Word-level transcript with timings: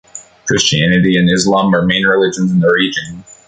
Christianity 0.47 1.15
and 1.15 1.29
Islam 1.29 1.75
are 1.75 1.85
main 1.85 2.07
religions 2.07 2.51
in 2.51 2.59
the 2.59 2.71
region. 2.73 3.23